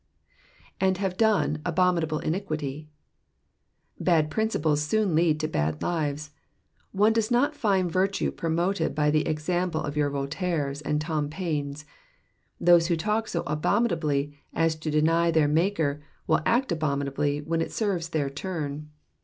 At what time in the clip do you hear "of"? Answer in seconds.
9.79-9.95